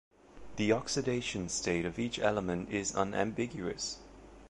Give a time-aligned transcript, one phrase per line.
[0.55, 3.99] The oxidation state of each element is unambiguous.